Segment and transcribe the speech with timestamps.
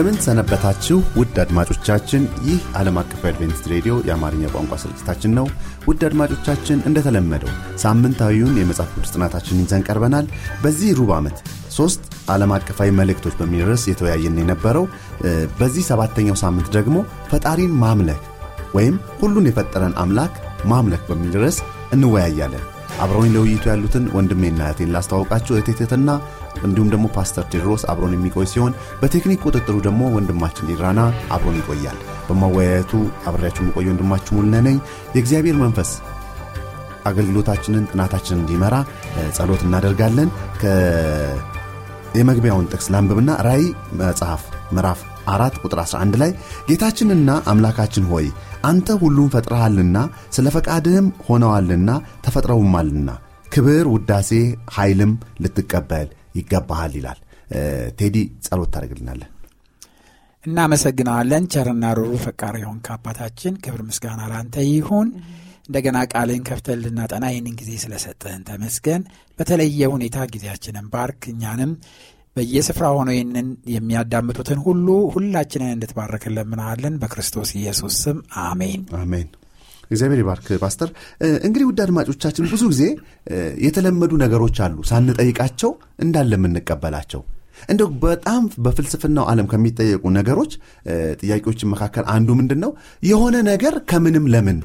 [0.00, 5.46] እንደምን ሰነበታችሁ ውድ አድማጮቻችን። ይህ ዓለም አቀፍ አድቬንቲስት ሬዲዮ የአማርኛ ቋንቋ ስርጭታችን ነው።
[5.88, 7.50] ውድ አድማጮቻችን እንደተለመደው
[7.82, 10.26] ሳምንታዊውን የመጽሐፍ ቅዱስ ጥናታችንን ይዘን ቀርበናል።
[10.62, 11.36] በዚህ ሩብ ዓመት
[11.76, 12.00] ሶስት
[12.30, 14.86] ዓለም አቀፋዊ መልእክቶች በሚል የተወያየን የነበረው
[15.60, 16.96] በዚህ ሰባተኛው ሳምንት ደግሞ
[17.30, 18.22] ፈጣሪን ማምለክ
[18.74, 20.34] ወይም ሁሉን የፈጠረን አምላክ
[20.66, 21.58] ማምለክ በሚል ርዕስ
[21.92, 22.64] እንወያያለን።
[23.00, 26.08] አብረውኝ ለውይይቱ ያሉትን ወንድሜና እህቴን ላስተዋውቃችሁ። እህቴትትና
[26.60, 31.00] እንዲሁም ደግሞ ፓስተር ቴድሮስ አብሮን የሚቆይ ሲሆን በቴክኒክ ቁጥጥሩ ደግሞ ወንድማችን ኢራና
[31.34, 31.98] አብሮን ይቆያል።
[32.28, 32.92] በማወያየቱ
[33.28, 34.78] አብሬያችሁ የምቆየ ወንድማችሁ ሙልነ ነኝ።
[35.14, 35.90] የእግዚአብሔር መንፈስ
[37.06, 38.74] አገልግሎታችንን ጥናታችንን እንዲመራ
[39.36, 40.28] ጸሎት እናደርጋለን።
[42.14, 43.64] የመግቢያውን ጥቅስ ላንብብና ራእይ
[44.00, 46.30] መጽሐፍ ምዕራፍ አራት ቁጥር 11 ላይ
[46.68, 48.26] ጌታችንና አምላካችን ሆይ
[48.64, 49.98] አንተ ሁሉም ፈጥረሃልና
[50.30, 51.90] ስለ ፈቃድህም ሆነዋልና
[52.26, 53.10] ተፈጥረውማልና
[53.48, 54.30] ክብር፣ ውዳሴ፣
[54.74, 55.12] ኃይልም
[55.42, 57.20] ልትቀበል ይገባሃል ይላል።
[57.98, 59.30] ቴዲ ጸሎት ታደርግልናለን።
[60.44, 65.08] እናመሰግናለን። ቸርና ሩሩ ፈቃሪ የሆንክ አባታችን ክብር ምስጋና ላንተ ይሁን።
[65.66, 69.02] እንደገና ቃልን ከፍተን ልናጠና ይህንን ጊዜ ስለሰጠህን ተመስገን።
[69.38, 71.72] በተለየ ሁኔታ ጊዜያችንን ባርክ። እኛንም
[72.36, 79.28] በየስፍራ ሆነው ይህንን የሚያዳምጡትን ሁሉ ሁላችንን እንድትባረክ እንለምናሃለን። በክርስቶስ ኢየሱስ ስም አሜን አሜን።
[79.90, 80.88] እግዚአብሔር ይባርክ ፓስተር።
[81.46, 82.82] እንግዲህ ውድ አድማጮቻችን ብዙ ጊዜ
[83.66, 85.72] የተለመዱ ነገሮች አሉ ሳንጠይቃቸው
[86.04, 87.22] እንዳለ የምንቀበላቸው
[87.70, 90.52] እንደው በጣም በፍልስፍናው ዓለም ከሚጠየቁ ነገሮች
[91.20, 92.70] ጥያቄዎችን መካከል አንዱ ምንድን ነው?
[93.02, 94.58] የሆነ ነገር ከምንም ለምን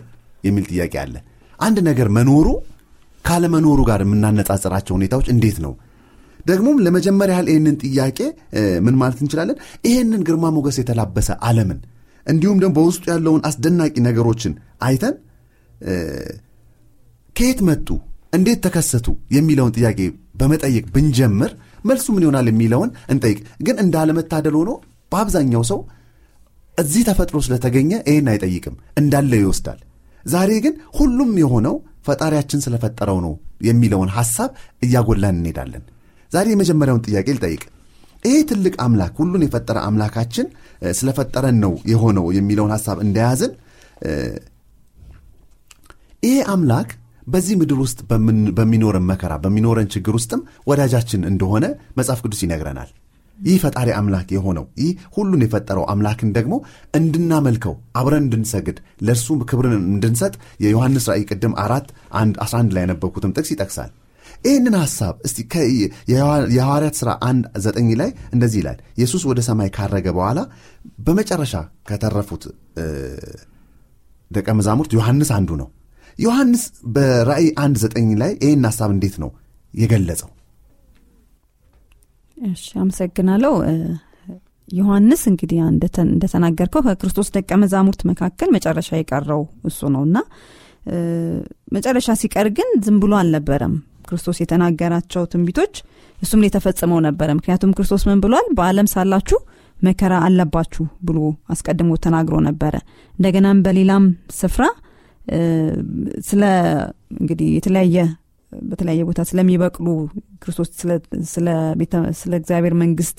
[0.44, 1.16] የሚል ጥያቄ አለ።
[1.60, 2.48] አንድ ነገር መኖሩ
[3.26, 5.74] ካለመኖሩ ጋር የምናነጻጽራቸው ሁኔታዎች እንዴት ነው?
[6.46, 8.20] ደግሞም ለመጀመሪያ ያህል ይህንን ጥያቄ
[8.86, 9.58] ምን ማለት እንችላለን?
[9.88, 11.80] ይህንን ግርማ ሞገስ የተላበሰ ዓለምን
[12.26, 14.54] እንዲሁም ደግሞ በውስጡ ያለውን አስደናቂ ነገሮችን
[14.88, 15.16] አይተን
[17.36, 17.88] ከየት መጡ፣
[18.34, 20.00] እንዴት ተከሰቱ የሚለውን ጥያቄ
[20.40, 21.52] በመጠየቅ ብንጀምር
[21.86, 24.72] መልሱ ምን ይሆናል የሚለውን እንጠይቅ። ግን እንዳለመታደል ሆኖ
[25.12, 25.80] በአብዛኛው ሰው
[26.78, 29.80] እዚህ ተፈጥሮ ስለተገኘ ይህን አይጠይቅም፣ እንዳለ ይወስዳል።
[30.24, 31.76] ዛሬ ግን ሁሉም የሆነው
[32.08, 33.34] ፈጣሪያችን ስለፈጠረው ነው
[33.68, 34.50] የሚለውን ሐሳብ
[34.82, 35.84] እያጎላን እንሄዳለን።
[36.32, 37.64] ዛሬ የመጀመሪያውን ጥያቄ ልጠይቅ።
[38.24, 40.46] ይህ ትልቅ አምላክ ሁሉን የፈጠረ አምላካችን
[40.96, 43.54] ስለፈጠረን ነው የሆነው የሚለውን ሐሳብ እንደያዝን
[46.24, 46.90] ይሄ አምላክ
[47.28, 48.00] በዚህ ምድር ውስጥ
[48.58, 51.66] በሚኖረን መከራ በሚኖረን ችግር ውስጥም ወዳጃችን እንደሆነ
[51.98, 52.90] መጽሐፍ ቅዱስ ይነግረናል።
[53.38, 56.54] ይህ ፈጣሪ አምላክ የሆነው ይህ ሁሉን የፈጠረው አምላክን ደግሞ
[57.00, 58.78] እንድናመልከው አብረን እንድንሰግድ
[59.08, 60.34] ለእርሱ ክብርን እንድንሰጥ
[60.64, 61.88] የዮሐንስ ራእይ ቅድም አራት
[62.20, 63.92] 11 ላይ ያነበብኩትም ጥቅስ ይጠቅሳል።
[64.46, 65.38] ይህንን ሐሳብ እስቲ
[66.54, 70.40] የሐዋርያት ሥራ አንድ ዘጠኝ ላይ እንደዚህ ይላል። ኢየሱስ ወደ ሰማይ ካረገ በኋላ
[71.06, 71.54] በመጨረሻ
[71.90, 72.44] ከተረፉት
[74.32, 75.70] ደቀ መዛሙርት ዮሐንስ አንዱ ነው።
[76.20, 76.64] ዮሐንስ
[76.96, 79.30] በራእይ አንድ ዘጠኝ ላይ ይህን ሐሳብ እንዴት ነው
[79.74, 80.30] የገለጸው?
[82.38, 83.54] እሺ፣ አመሰግናለሁ።
[84.70, 85.60] ዮሐንስ እንግዲህ
[86.06, 90.18] እንደተናገርከው ከክርስቶስ ደቀ መዛሙርት መካከል መጨረሻ የቀረው እሱ ነው እና
[91.76, 93.76] መጨረሻ ሲቀር ግን ዝም ብሎ አልነበረም።
[94.08, 95.74] ክርስቶስ የተናገራቸው ትንቢቶች
[96.18, 98.48] እሱም ላይ የተፈጽመው ነበረ። ምክንያቱም ክርስቶስ ምን ብሏል?
[98.58, 99.40] በዓለም ሳላችሁ
[99.78, 101.18] መከራ አለባችሁ ብሎ
[101.50, 102.76] አስቀድሞ ተናግሮ ነበረ።
[103.14, 104.04] እንደገናም በሌላም
[104.38, 104.64] ስፍራ
[106.28, 106.44] ስለ
[107.16, 107.98] እንግዲህ የተለያየ
[108.52, 109.88] በተለያየ ቦታ ስለሚበቅሉ
[110.42, 110.70] ክርስቶስ
[112.20, 113.18] ስለ እግዚአብሔር መንግስት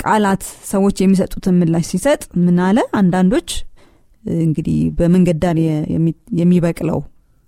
[0.00, 2.78] ቃላት ሰዎች የሚሰጡትን ምላሽ ሲሰጥ ምን አለ?
[3.00, 3.50] አንዳንዶች
[4.44, 5.58] እንግዲህ በመንገድ ዳር
[6.40, 6.98] የሚበቅለው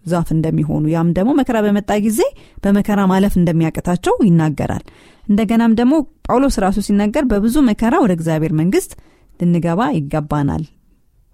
[0.04, 2.20] ዛፍ እንደሚሆኑ ያም ደግሞ መከራ በመጣ ጊዜ
[2.64, 4.84] በመከራ ማለፍ እንደሚያቅታቸው ይናገራል።
[5.24, 5.94] እንደገናም ደግሞ
[6.26, 8.92] ጳውሎስ ራሱ ሲናገር በብዙ መከራ ወደ እግዚአብሔር መንግስት
[9.40, 10.64] ልንገባ ይገባናል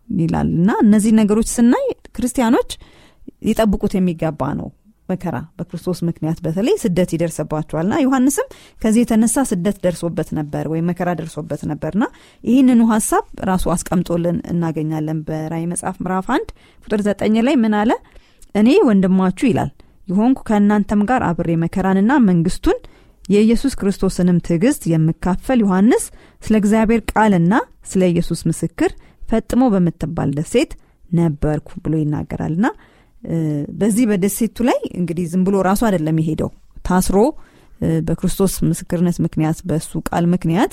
[0.09, 1.87] ይላል እና እነዚህ ነገሮች ስናይ
[2.17, 2.71] ክርስቲያኖች
[3.47, 4.69] ሊጠብቁት የሚገባ ነው።
[5.09, 8.49] መከራ በክርስቶስ ምክንያት በተለይ ስደት ይደርስባቸዋልና ዮሐንስም
[8.83, 12.05] ከዚህ የተነሳ ስደት ደርሶበት ነበር ወይም መከራ ደርሶበት ነበርና
[12.45, 16.51] ይህንኑ ሀሳብ ራሱ አስቀምጦልን እናገኛለን። በራእይ መጽሐፍ ምዕራፍ አንድ
[16.85, 17.91] ቁጥር ዘጠኝ ላይ ምን አለ?
[18.55, 19.71] እኔ ወንድማችሁ ይላል።
[20.09, 22.79] የሆንኩ ከእናንተም ጋር አብሬ መከራንና መንግስቱን
[23.25, 26.05] የኢየሱስ ክርስቶስንም ትዕግስት የምካፈል ዮሐንስ
[26.43, 27.55] ስለ እግዚአብሔር ቃልና
[27.91, 28.91] ስለ ኢየሱስ ምስክር
[29.23, 30.71] ፈጥሞ በምትባል ደሴት
[31.11, 32.67] ነበርኩ ብሎ ይናገራልና
[33.79, 36.51] በዚህ በደሴቱ ላይ እንግዲህ ዝም ብሎ ራሱ አይደለም የሄደው።
[36.87, 37.19] ታስሮ
[38.07, 40.73] በክርስቶስ ምስክርነት ምክንያት በእሱ ቃል ምክንያት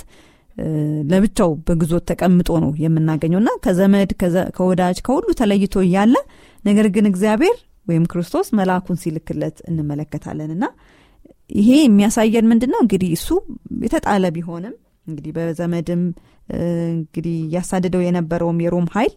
[1.12, 4.12] ለብቻው በግዞት ተቀምጦ ነው የምናገኘው እና ከዘመድ
[4.58, 6.16] ከወዳጅ ከሁሉ ተለይቶ እያለ
[6.66, 7.58] ነገር ግን እግዚአብሔር
[7.88, 10.66] ወይም ክርስቶስ መልአኩን ሲልክለት እንመለከታለን እና
[11.56, 13.28] ይሄ የሚያሳየን ምንድን ነው እንግዲህ እሱ
[13.84, 14.76] የተጣለ ቢሆንም
[15.08, 16.04] እንግዲህ በዘመድም
[16.92, 19.14] እንግዲህ እያሳደደው የነበረውም የሮም ኃይል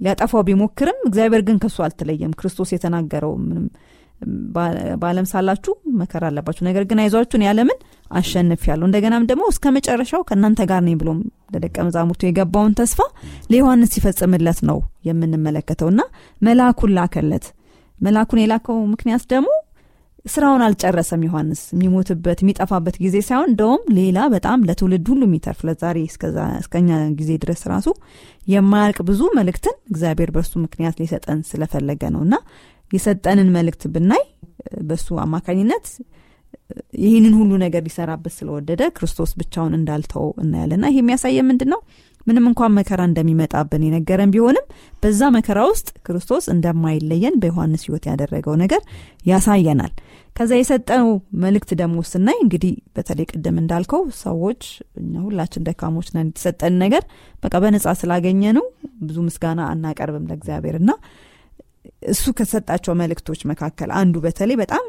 [0.00, 3.66] ሊያጠፋው ቢሞክርም እግዚአብሔር ግን ከሱ አልተለየም። ክርስቶስ የተናገረው ምንም
[5.00, 7.78] በአለም ሳላችሁ መከራ አለባችሁ። ነገር ግን አይዟችሁን ያለምን
[8.10, 11.20] አሸንፍ ያለው እንደገናም ደግሞ እስከ መጨረሻው ከእናንተ ጋር ነኝ ብሎም
[11.54, 13.00] ለደቀ መዛሙርቱ የገባውን ተስፋ
[13.50, 14.78] ለዮሐንስ ሲፈጽምለት ነው
[15.08, 16.02] የምንመለከተው እና
[16.40, 17.46] መልአኩን ላከለት።
[17.98, 19.48] መልአኩን የላከው ምክንያት ደግሞ
[20.24, 25.98] ስራውን አልጨረሰም ዮሐንስ። የሚሞትበት የሚጠፋበት ጊዜ ሳይሆን እንደውም ሌላ በጣም ለትውልድ ሁሉ የሚተርፍ ለዛሬ
[26.60, 26.88] እስከኛ
[27.18, 27.88] ጊዜ ድረስ ራሱ
[28.46, 32.34] የማያልቅ ብዙ መልእክትን እግዚአብሔር በሱ ምክንያት ሊሰጠን ስለፈለገ ነው እና
[32.90, 34.24] የሰጠንን መልእክት ብናይ
[34.88, 35.86] በሱ አማካኝነት
[37.02, 41.80] ይህንን ሁሉ ነገር ሊሰራበት ስለወደደ ክርስቶስ ብቻውን እንዳልተው እናያለና ይህ የሚያሳየ ምንድን ነው
[42.26, 44.64] ምንም እንኳን መከራ እንደሚመጣብን የነገረን ቢሆንም
[45.02, 48.80] በዛ መከራ ውስጥ ክርስቶስ እንደማይለየን በዮሐንስ ህይወት ያደረገው ነገር
[49.30, 49.92] ያሳየናል።
[50.36, 51.10] ከዛ የሰጠነው
[51.44, 54.62] መልእክት ደግሞ ስናይ እንግዲህ በተለይ ቅድም እንዳልከው ሰዎች
[55.22, 57.04] ሁላችን ደካሞች ነን የተሰጠን ነገር
[57.42, 58.66] በቃ በነጻ ስላገኘ ነው
[59.02, 60.90] ብዙ ምስጋና አናቀርብም ለእግዚአብሔር። እና
[62.06, 64.84] እሱ ከሰጣቸው መልእክቶች መካከል አንዱ በተለይ በጣም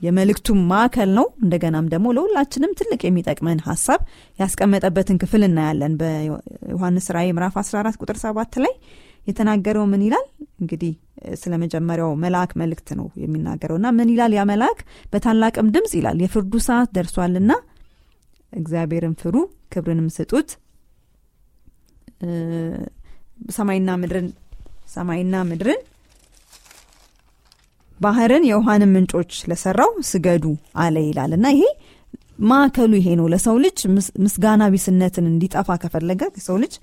[0.00, 4.00] የመልእክቱ ማዕከል ነው። እንደገናም ደግሞ ለሁላችንም ትልቅ የሚጠቅመን ሀሳብ
[4.38, 8.72] ያስቀመጠበትን ክፍል እናያለን። በዮሐንስ ራእይ ምዕራፍ 14 ቁጥር 7 ላይ
[9.26, 10.24] የተናገረው ምን ይላል?
[10.62, 10.92] እንግዲህ
[11.40, 14.32] ስለ መጀመሪያው መልአክ መልእክት ነው የሚናገረው እና ምን ይላል?
[14.38, 14.78] ያ መልአክ
[15.12, 17.52] በታላቅም ድምፅ ይላል የፍርዱ ሰዓት ደርሷልና
[18.52, 19.36] እግዚአብሔርን ፍሩ
[19.72, 20.48] ክብርንም ስጡት
[23.56, 24.26] ሰማይና ምድርን
[24.90, 25.80] ሰማይና ምድርን
[28.00, 30.44] ባህርን የውሃንም ምንጮች ለሰራው ስገዱ
[30.82, 31.64] አለ ይላል። እና ይሄ
[32.44, 33.78] ማዕከሉ ይሄ ነው። ለሰው ልጅ
[34.24, 36.74] ምስጋና ቢስነትን እንዲጠፋ ከፈለገ የሰው ልጅ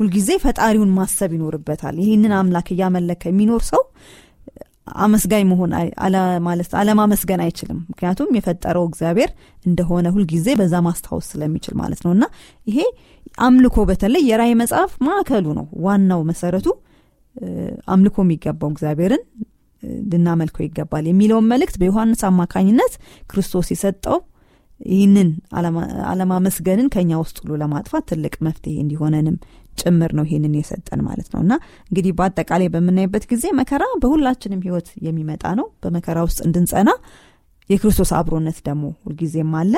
[0.00, 3.82] ሁልጊዜ ፈጣሪውን ማሰብ ይኖርበታል። ይህንን አምላክ እያመለከ የሚኖር ሰው
[5.02, 5.72] አመስጋኝ መሆን
[6.78, 9.30] አለማመስገን አይችልም። ምክንያቱም የፈጠረው እግዚአብሔር
[9.66, 12.24] እንደሆነ ሁልጊዜ በዛ ማስታወስ ስለሚችል ማለት ነው። እና
[12.66, 12.78] ይሄ
[13.40, 16.66] አምልኮ በተለይ የራይ መጽሐፍ ማዕከሉ ነው። ዋናው መሰረቱ
[17.92, 19.22] አምልኮ የሚገባው እግዚአብሔርን
[20.10, 22.92] ልናመልከው ይገባል የሚለውን መልእክት በዮሐንስ አማካኝነት
[23.30, 24.18] ክርስቶስ የሰጠው
[24.90, 25.28] ይህንን
[26.10, 29.36] አለማመስገንን ከኛ ውስጥ ሁሉ ለማጥፋት ትልቅ መፍትሄ እንዲሆነንም
[29.78, 31.52] ጭምር ነው ይህንን የሰጠን ማለት ነው። እና
[31.90, 36.90] እንግዲህ በአጠቃላይ በምናይበት ጊዜ መከራ በሁላችንም ህይወት የሚመጣ ነው። በመከራ ውስጥ እንድንጸና
[37.70, 39.74] የክርስቶስ አብሮነት ደግሞ ሁልጊዜም አለ።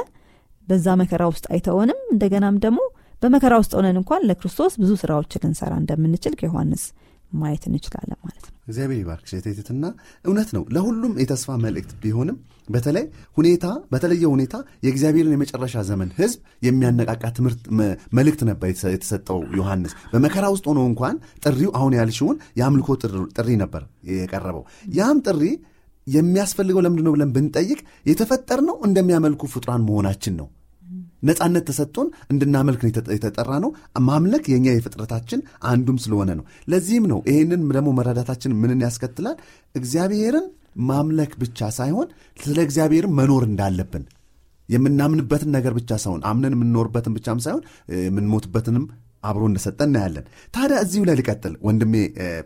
[0.69, 2.81] በዛ መከራ ውስጥ አይተወንም እንደገናም ደግሞ
[3.23, 6.85] በመከራ ውስጥ ሆነን እንኳን ለክርስቶስ ብዙ ስራዎችን ልንሰራ እንደምንችል ከዮሐንስ
[7.35, 9.85] ማየት እንችላለን ማለት ነው። እግዚአብሔር ይባርክ። ሴቴትትና
[10.25, 12.37] እውነት ነው። ለሁሉም የተስፋ መልእክት ቢሆንም
[12.69, 13.05] በተለይ
[13.37, 14.55] ሁኔታ በተለየ ሁኔታ
[14.85, 17.61] የእግዚአብሔርን የመጨረሻ ዘመን ህዝብ የሚያነቃቃ ትምህርት
[18.19, 22.89] መልእክት ነበር የተሰጠው ዮሐንስ። በመከራ ውስጥ ሆኖ እንኳን ጥሪው አሁን ያልሽውን የአምልኮ
[23.37, 24.65] ጥሪ ነበር የቀረበው።
[24.95, 25.43] ያም ጥሪ
[26.07, 30.49] የሚያስፈልገው ለምንድን ነው ብለን ብንጠይቅ የተፈጠር ነው እንደሚያመልኩ ፍጡራን መሆናችን ነው
[31.25, 32.83] ነጻነት ተሰጥቶን እንድናመልክ
[33.15, 33.71] የተጠራ ነው
[34.09, 39.37] ማምለክ የኛ የፍጥረታችን አንዱም ስለሆነ ነው። ለዚህም ነው ይህንን ደግሞ መረዳታችን ምንን ያስከትላል?
[39.75, 40.47] እግዚአብሔርን
[40.89, 44.05] ማምለክ ብቻ ሳይሆን ስለ እግዚአብሔርን መኖር እንዳለብን።
[44.69, 47.65] የምናምንበትን ነገር ብቻ ሳይሆን አምነን የምንኖርበትን ብቻም ሳይሆን
[48.05, 48.85] የምንሞትበትንም
[49.25, 51.95] አብሮ እንደሰጠ እናያለን። ታዲያ እዚሁ ላይ ሊቀጥል ወንድሜ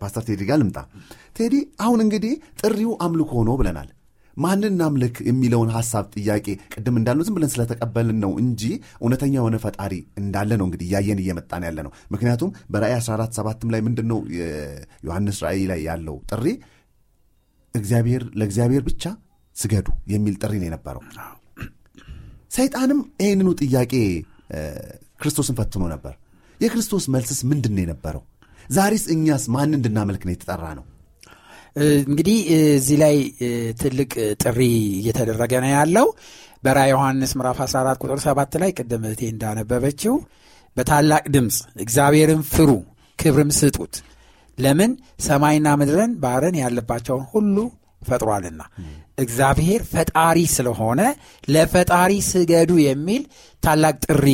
[0.03, 0.79] ፓስተር ቴዲ ጋር ልምጣ።
[1.37, 3.89] ቴዲ አሁን እንግዲህ ጥሪው አምልኮ ነው ብለናል
[4.39, 8.63] ማንን እናምልክ የሚለውን ሀሳብ ጥያቄ ቅድም እንዳልነው ዝም ብለን ስለተቀበልን ነው እንጂ
[9.01, 13.83] እውነተኛ የሆነ ፈጣሪ እንዳለ ነው እንግዲህ እያየን እየመጣን ያለ ነው ምክንያቱም በራእይ 14 ሰባትም ላይ
[13.87, 14.21] ምንድን ነው
[15.07, 16.47] ዮሐንስ ራእይ ላይ ያለው ጥሪ?
[17.75, 19.05] እግዚአብሔር ለእግዚአብሔር ብቻ
[19.57, 21.03] ስገዱ የሚል ጥሪ ነው የነበረው።
[22.57, 23.93] ሰይጣንም ይህንኑ ጥያቄ
[25.21, 26.15] ክርስቶስን ፈትኖ ነበር።
[26.61, 28.23] የክርስቶስ መልስስ ምንድን ነው የነበረው?
[28.71, 30.85] ዛሬስ እኛስ ማን እንድናመልክ ነው የተጠራ ነው
[32.05, 32.39] እንግዲህ
[32.75, 33.17] እዚህ ላይ
[33.81, 34.11] ትልቅ
[34.43, 34.61] ጥሪ
[34.99, 36.07] እየተደረገ ነው ያለው።
[36.65, 40.15] በራ ዮሐንስ ምዕራፍ 14 ቁጥር 7 ላይ ቅድም እህቴ እንዳነበበችው
[40.77, 42.71] በታላቅ ድምፅ እግዚአብሔርን ፍሩ
[43.19, 43.95] ክብርም ስጡት።
[44.59, 44.93] ለምን?
[45.21, 47.57] ሰማይና ምድርን ባህርን ያለባቸውን ሁሉ
[48.03, 48.63] ፈጥሯልና።
[49.19, 51.01] እግዚአብሔር ፈጣሪ ስለሆነ
[51.49, 53.23] ለፈጣሪ ስገዱ የሚል
[53.63, 54.27] ታላቅ ጥሪ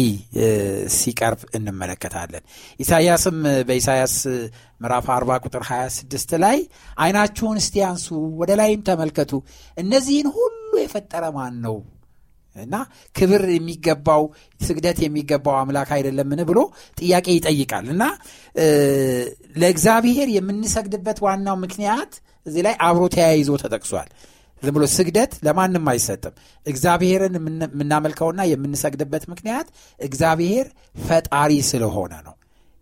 [0.97, 2.43] ሲቀርብ እንመለከታለን።
[2.81, 4.17] ኢሳያስም በኢሳያስ
[4.81, 6.59] ምዕራፍ 40 ቁጥር 26 ላይ
[6.99, 8.07] አይናችሁን እስቲ አንሱ
[8.41, 9.33] ወደ ላይም ተመልከቱ።
[9.77, 10.53] እነዚህን ሁሉ
[10.83, 11.77] የፈጠረ ማን ነው
[12.57, 12.75] እና
[13.15, 14.23] ክብር የሚገባው
[14.61, 16.59] ስግደት የሚገባው አምላክ አይደለምን ብሎ
[16.99, 18.05] ጥያቄ ይጠይቃል። እና
[19.57, 22.13] ለእግዚአብሔር የምንሰግድበት ዋናው ምክንያት
[22.47, 24.09] እዚህ ላይ አብሮ ተያይዞ ተጠቅሷል።
[24.63, 26.35] ዝም ብሎ ስግደት ለማንም አይሰጥም።
[26.67, 29.67] እግዚአብሔርን የምናመልከውና የምንሰግድበት ምክንያት
[29.99, 30.67] እግዚአብሔር
[31.03, 32.35] ፈጣሪ ስለሆነ ነው።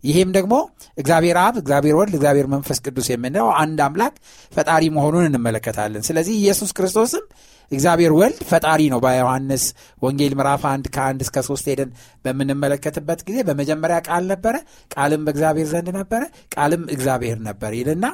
[0.03, 0.53] ይህም ደግሞ
[0.97, 4.15] እግዚአብሔር አብ እግዚአብሔር ወልድ እግዚአብሔር መንፈስ ቅዱስ የምንለው አንድ አምላክ
[4.51, 7.25] ፈጣሪ መሆኑን እንመለከታለን። ስለዚህ ኢየሱስ ክርስቶስም
[7.73, 9.63] እግዚአብሔር ወልድ ፈጣሪ ነው። በዮሐንስ
[10.01, 11.89] ወንጌል ምዕራፍ አንድ ከአንድ እስከ ሶስት ሄደን
[12.25, 14.55] በምንመለከትበት ጊዜ በመጀመሪያ ቃል ነበረ
[14.95, 16.21] ቃልም በእግዚአብሔር ዘንድ ነበረ
[16.55, 18.05] ቃልም እግዚአብሔር ነበር ይልና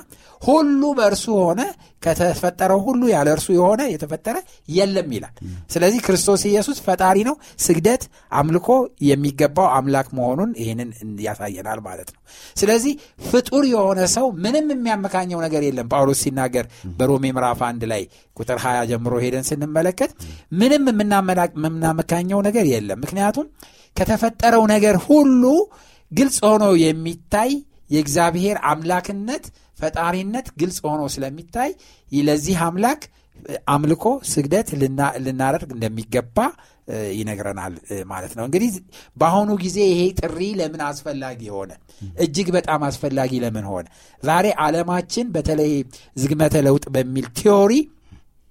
[0.41, 1.61] ሁሉ በእርሱ ሆነ
[2.03, 4.37] ከተፈጠረው ሁሉ ያለ እርሱ የሆነ የተፈጠረ
[4.73, 5.33] የለም ይላል።
[5.73, 8.03] ስለዚህ ክርስቶስ ኢየሱስ ፈጣሪ ነው። ስግደት
[8.39, 8.69] አምልኮ
[9.09, 10.91] የሚገባው አምላክ መሆኑን ይህንን
[11.25, 12.21] ያሳየናል ማለት ነው።
[12.55, 12.93] ስለዚህ
[13.29, 16.65] ፍጡር የሆነ ሰው ምንም የሚያመካኘው ነገር የለም። ጳውሎስ ሲናገር
[16.97, 18.03] በሮሜ ምዕራፍ አንድ ላይ
[18.37, 20.11] ቁጥር 20 ጀምሮ ሄደን ስንመለከት
[20.59, 20.85] ምንም
[21.57, 23.47] የምናመካኘው ነገር የለም። ምክንያቱም
[23.95, 25.43] ከተፈጠረው ነገር ሁሉ
[26.11, 27.51] ግልጽ ሆኖ የሚታይ
[27.91, 29.45] የእግዚአብሔር አምላክነት
[29.77, 31.69] ፈጣሪነት ግልጽ ሆኖ ስለሚታይ
[32.21, 33.01] ለዚህ አምላክ
[33.73, 34.69] አምልኮ ስግደት
[35.25, 36.37] ልናደርግ እንደሚገባ
[37.17, 37.73] ይነግረናል
[38.09, 38.69] ማለት ነው። እንግዲህ
[39.17, 41.71] በአሁኑ ጊዜ ይሄ ጥሪ ለምን አስፈላጊ ሆነ?
[42.23, 43.85] እጅግ በጣም አስፈላጊ ለምን ሆነ?
[44.23, 45.71] ዛሬ ዓለማችን በተለይ
[46.15, 47.73] ዝግመተ ለውጥ በሚል ቲዮሪ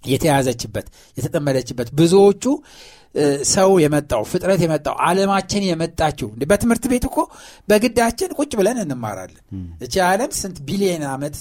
[0.04, 0.86] የተያዘችበት
[1.16, 2.44] የተጠመደችበት ብዙዎቹ
[3.52, 7.18] ሰው የመጣው ፍጥረት የመጣው አለማችን የመጣችው በትምህርት ቤት እኮ
[7.68, 9.42] በግዳችን ቁጭ ብለን እንማራለን።
[9.80, 11.36] እቺ ዓለም ስንት ቢሊየን ዓመት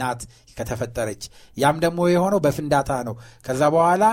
[0.00, 0.22] ናት
[0.56, 1.22] ከተፈጠረች።
[1.56, 3.14] ያም ደግሞ የሆነው በፍንዳታ ነው።
[3.46, 4.04] ከዛ በኋላ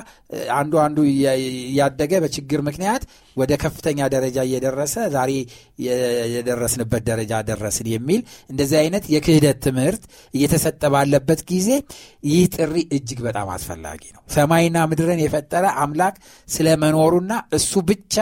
[0.55, 3.03] አንዱ አንዱ እያደገ በችግር ምክንያት
[3.38, 5.31] ወደ ከፍተኛ ደረጃ እየደረሰ ዛሬ
[6.34, 10.03] የደረስንበት ደረጃ ደረስን የሚል እንደዚህ አይነት የክህደት ትምህርት
[10.34, 11.69] እየተሰጠ ባለበት ጊዜ
[12.29, 16.15] ይህ ጥሪ እጅግ በጣም አስፈላጊ ነው። ሰማይና ምድርን የፈጠረ አምላክ
[16.48, 18.15] ስለመኖሩና እሱ ብቻ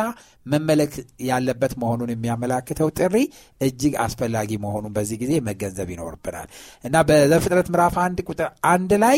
[0.48, 0.94] መመለክ
[1.28, 3.16] ያለበት መሆኑን የሚያመላክተው ጥሪ
[3.62, 6.48] እጅግ አስፈላጊ መሆኑን በዚህ ጊዜ መገንዘብ ይኖርብናል።
[6.84, 9.18] እና በዘፍጥረት ምዕራፍ አንድ ቁጥር አንድ ላይ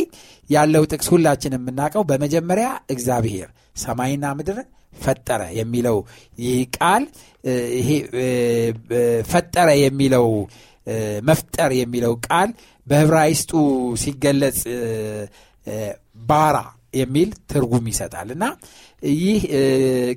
[0.49, 3.49] ያለው ጥቅስ ሁላችን የምናውቀው በመጀመሪያ እግዚአብሔር
[3.83, 4.59] ሰማይና ምድር
[4.97, 5.97] ፈጠረ የሚለው
[6.39, 7.03] ይህ ቃል
[7.77, 7.89] ይሄ
[9.29, 10.27] ፈጠረ የሚለው
[11.23, 12.49] መፍጠር የሚለው ቃል
[12.87, 13.51] በህብራይስጡ
[14.03, 14.59] ሲገለጽ
[16.29, 16.57] ባራ
[16.93, 18.45] የሚል ትርጉም ይሰጣል። እና
[19.19, 19.41] ይህ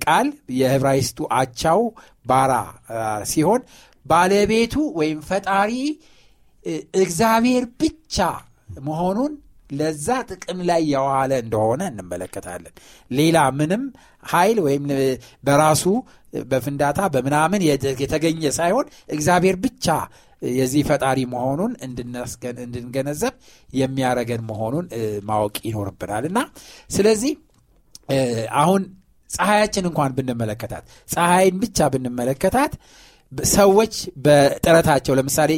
[0.04, 1.80] ቃል የህብራይስጡ አቻው
[2.26, 2.52] ባራ
[3.30, 3.62] ሲሆን
[4.06, 5.72] ባለቤቱ ወይም ፈጣሪ
[7.02, 8.16] እግዚአብሔር ብቻ
[8.86, 9.32] መሆኑን
[9.70, 12.74] ለዛ ጥቅም ላይ የዋለ እንደሆነ እንመለከታለን።
[13.10, 13.82] ሌላ ምንም
[14.24, 14.84] ኃይል ወይም
[15.44, 15.84] በራሱ
[16.50, 17.62] በፍንዳታ በምናምን
[18.02, 19.86] የተገኘ ሳይሆን እግዚአብሔር ብቻ
[20.52, 23.34] የዚህ ፈጣሪ መሆኑን እንድንገነዘብ
[23.74, 24.86] የሚያደረገን መሆኑን
[25.28, 26.38] ማወቅ ይኖርብናል። እና
[26.90, 27.32] ስለዚህ
[28.54, 28.82] አሁን
[29.30, 32.72] ፀሐያችን እንኳን ብንመለከታት ፀሐይን ብቻ ብንመለከታት
[33.52, 35.52] ሰዎች በጥረታቸው ለምሳሌ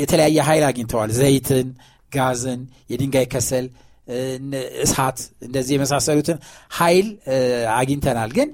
[0.00, 1.68] የተለያየ ኃይል አግኝተዋል። ዘይትን
[2.12, 3.66] ጋዝን የድንጋይ ከሰል
[4.84, 6.38] እሳት እንደዚህ የመሳሰሉትን
[6.70, 7.08] ኃይል
[7.76, 8.48] አግኝተናል። ግን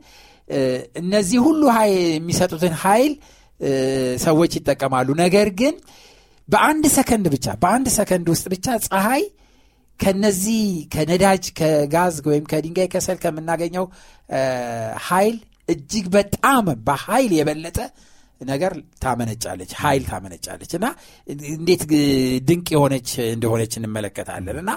[1.02, 1.60] እነዚህ ሁሉ
[1.90, 3.12] የሚሰጡትን ኃይል
[4.18, 5.74] ሰዎች ይጠቀማሉ። ነገር ግን
[6.48, 9.22] በአንድ ሰከንድ ብቻ በአንድ ሰከንድ ውስጥ ብቻ ፀሐይ
[10.00, 10.62] ከነዚህ
[10.94, 13.86] ከነዳጅ ከጋዝ ወይም ከድንጋይ ከሰል ከምናገኘው
[15.06, 15.36] ኃይል
[15.68, 17.78] እጅግ በጣም በኃይል የበለጠ
[18.40, 18.72] ነገር
[19.02, 20.86] ታመነጫለች ኃይል ታመነጫለች። እና
[21.52, 21.82] እንዴት
[22.48, 24.70] ድንቅ የሆነች እንደሆነች እንመለከታለን። እና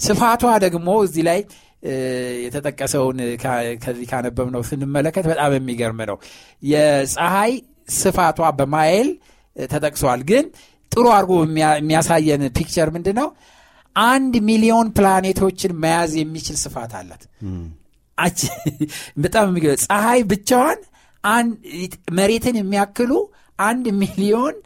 [0.00, 1.40] ስፋቷ ደግሞ እዚህ ላይ
[2.44, 3.18] የተጠቀሰውን
[3.82, 6.16] ከዚህ ካነበብነው ስንመለከት በጣም የሚገርም ነው።
[6.62, 7.52] የፀሐይ
[7.98, 9.08] ስፋቷ በማይል
[9.56, 10.44] ተጠቅሷል። ግን
[10.92, 11.32] ጥሩ አድርጎ
[11.78, 13.28] የሚያሳየን picture ምንድን ነው
[14.04, 17.22] አንድ ሚሊዮን ፕላኔቶችን መያዝ የሚችል ስፋት አላት።
[19.24, 20.78] በጣም የሚገ ፀሐይ ብቻዋን
[22.18, 23.12] መሬትን የሚያክሉ
[23.58, 24.56] አንድ ሚሊዮን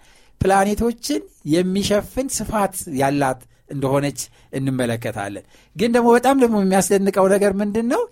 [0.41, 1.21] ፕላኔቶችን
[1.53, 4.21] የሚሸፍን ስፋት ያላት እንደሆነች
[4.59, 5.45] እንመለከታለን።
[5.77, 8.03] ግን ደግሞ በጣም ደግሞ የሚያስደንቀው ነገር ምንድን ነው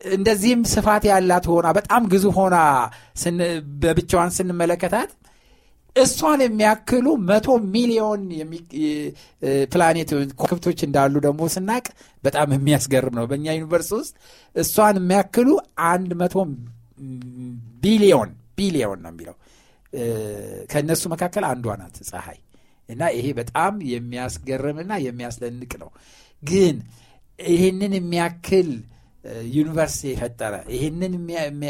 [0.00, 2.56] እንደዚህም ስፋት ያላት ሆና በጣም ግዙፍ ሆና
[3.82, 5.10] በብቻዋን ስንመለከታት
[5.96, 8.22] እሷን የሚያክሉ መቶ ሚሊዮን
[9.72, 10.10] ፕላኔት
[10.42, 11.86] ከዋክብቶች እንዳሉ ደግሞ ስናቅ
[12.24, 14.12] በጣም የሚያስገርም ነው። በእኛ universe ውስጥ
[14.56, 15.48] እሷን የሚያክሉ
[15.88, 16.34] አንድ መቶ
[17.82, 19.36] ቢሊዮን ቢሊዮን ነው የሚለው።
[20.70, 22.38] ከእነሱ መካከል አንዷ ናት ፀሐይ።
[22.88, 25.90] እና ይሄ በጣም የሚያስገርምና የሚያስደንቅ ነው።
[26.42, 26.76] ግን
[27.38, 28.68] ይህንን የሚያክል
[29.54, 31.14] universe የፈጠረ ይህንን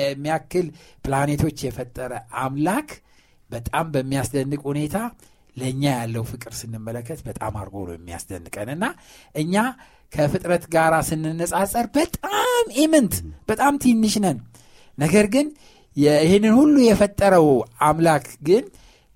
[0.06, 0.66] የሚያክል
[1.04, 2.90] ፕላኔቶች የፈጠረ አምላክ
[3.50, 4.96] በጣም በሚያስደንቅ ሁኔታ
[5.56, 8.84] ለእኛ ያለው ፍቅር ስንመለከት በጣም አድርጎ ነው የሚያስደንቀን። እና
[9.34, 9.54] እኛ
[10.12, 12.44] ከፍጥረት ጋር ስንነጻጸር በጣም
[12.82, 13.14] ኢምንት
[13.48, 14.38] በጣም ትንሽ ነን።
[14.98, 15.48] ነገር ግን
[15.96, 17.46] ይህንን ሁሉ የፈጠረው
[17.86, 18.64] አምላክ ግን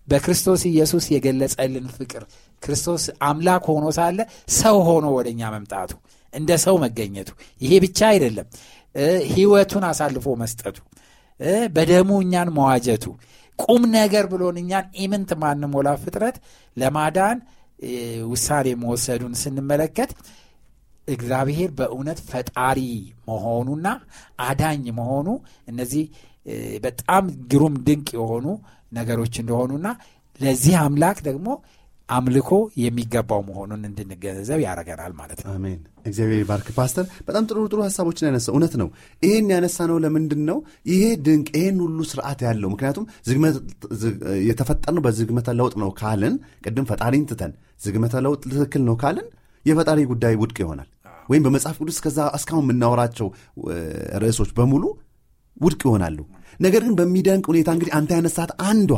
[0.08, 2.22] በክርስቶስ ኢየሱስ የገለጸልን ፍቅር
[2.62, 4.18] ክርስቶስ አምላክ ሆኖ ሳለ
[4.56, 5.92] ሰው ሆኖ ወደ እኛ መምጣቱ
[6.34, 8.46] እንደ ሰው መገኘቱ ይሄ ብቻ አይደለም።
[9.30, 10.76] ህይወቱን አሳልፎ መስጠቱ
[11.74, 13.04] በደሙ እኛን መዋጀቱ
[13.58, 16.36] ቁም ነገር ብሎን እኛን ኢምንት ማንሞላ ፍጥረት
[16.76, 17.38] ለማዳን
[18.32, 20.10] ውሳኔ መወሰዱን ስንመለከት
[21.08, 22.80] እግዚአብሔር በእውነት ፈጣሪ
[23.28, 23.86] መሆኑና
[24.46, 25.28] አዳኝ መሆኑ
[25.68, 26.04] እነዚህ
[26.84, 28.46] በጣም ግሩም ድንቅ የሆኑ
[28.92, 29.88] ነገሮች እንደሆኑና
[30.40, 31.48] ለዚህ አምላክ ደግሞ
[32.12, 32.50] አምልኮ
[32.82, 38.46] የሚገባው መሆኑን እንድንገነዘብ ያደረገናል ማለት ነው። አሜን። እግዚአብሔር ባርክ ፓስተር። በጣም ጥሩ ጥሩ ሀሳቦችን ያነሳ
[38.52, 38.88] እውነት ነው።
[39.22, 40.58] ይሄን ያነሳ ነው ለምንድን ነው
[40.90, 43.04] ይሄ ድንቅ ይሄን ሁሉ ስርዓት ያለው ምክንያቱም
[44.48, 47.52] የተፈጠርነው በዝግመተ ለውጥ ነው ካልን ቅድም ፈጣሪን ትተን
[47.84, 49.28] ዝግመተ ለውጥ ትክክል ነው ካልን
[49.64, 50.88] የፈጣሪ ጉዳይ ውድቅ ይሆናል።
[51.28, 53.26] ወይም በመጽሐፍ ቅዱስ ከዛ እስካሁን የምናወራቸው
[54.22, 54.84] ርዕሶች በሙሉ
[55.60, 56.18] ውድቅ ይሆናሉ።
[56.60, 58.92] ነገር ግን በሚደንቅ ሁኔታ እንግዲህ አንተ ያነሳት አንዷ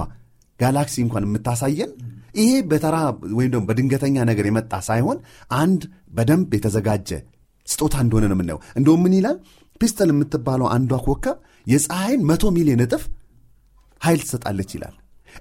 [0.60, 1.90] ጋላክሲ እንኳን የምታሳየን
[2.34, 2.96] ይሄ በተራ
[3.36, 5.18] ወይም ደግሞ በድንገተኛ ነገር የመጣ ሳይሆን
[5.58, 5.82] አንድ
[6.16, 7.10] በደንብ የተዘጋጀ
[7.66, 9.36] ስጦታ እንደሆነ ነው የምናየው። እንደውም ምን ይላል?
[9.80, 11.36] ፒስተል የምትባለው አንዷ ኮከብ
[11.66, 13.04] የፀሐይን መቶ ሚሊዮን እጥፍ
[14.00, 14.94] ኃይል ትሰጣለች ይላል።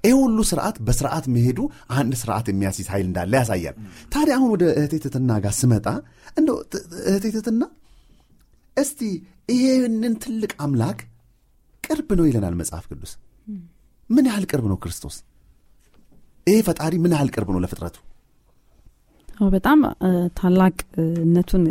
[0.04, 1.60] ይህ ሁሉ ስርዓት በስርዓት መሄዱ
[1.98, 3.76] አንድ ስርዓት የሚያሲዝ ኃይል እንዳለ ያሳያል።
[4.14, 5.88] ታዲያ አሁን ወደ እህቴትትና ጋር ስመጣ
[6.38, 6.50] እንደ
[7.08, 7.62] እህቴትትና
[8.78, 9.02] እስቲ
[9.54, 11.00] ይሄንን ትልቅ አምላክ
[11.84, 13.14] ቅርብ ነው ይለናል መጽሐፍ ቅዱስ።
[14.10, 15.16] ምን ያህል ቅርብ ነው ክርስቶስ
[16.48, 17.96] ይሄ ፈጣሪ ምን ያህል ቅርብ ነው ለፍጥረቱ?
[19.54, 19.80] በጣም
[20.40, 21.64] ታላቅነቱን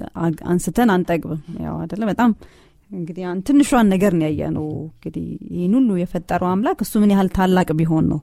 [0.53, 2.31] አንስተን አንጠግብም። ያው አደለ በጣም
[2.91, 7.69] እንግዲህ ትንሿን ነገር ነው ያየ ነው እንግዲህ ይህን ሁሉ የፈጠረው አምላክ እሱ ምን ያህል ታላቅ
[7.79, 8.21] ቢሆን ነው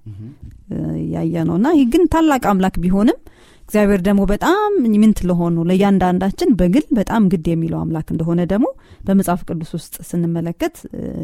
[1.14, 3.18] ያየ ነው እና ይህ ግን ታላቅ አምላክ ቢሆንም
[3.70, 8.68] እግዚአብሔር ደግሞ በጣም ምንት ለሆኑ ለእያንዳንዳችን በግል በጣም ግድ የሚለው አምላክ እንደሆነ ደግሞ
[9.08, 10.76] በመጽሐፍ ቅዱስ ውስጥ ስንመለከት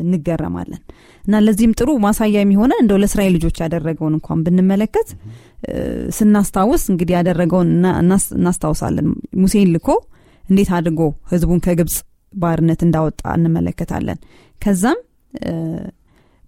[0.01, 0.81] እንገረማለን።
[1.23, 5.09] እና ለዚህም ጥሩ ማሳያ የሚሆነ እንደው ለእስራኤል ልጆች ያደረገውን እንኳን ብንመለከት
[6.17, 7.71] ስናስታውስ እንግዲህ ያደረገውን
[8.37, 9.07] እናስታውሳለን።
[9.43, 9.89] ሙሴን ልኮ
[10.43, 11.97] እንዴት አድርጎ ህዝቡን ከግብፅ
[12.33, 14.19] ባርነት እንዳወጣ እንመለከታለን።
[14.61, 14.99] ከዛም